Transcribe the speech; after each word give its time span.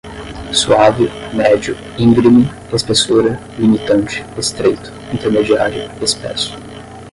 suave, 0.51 1.11
médio, 1.31 1.75
íngreme, 1.99 2.49
espessura, 2.73 3.39
limitante, 3.55 4.25
estreito, 4.35 4.91
intermediário, 5.13 5.91
espesso 6.03 6.57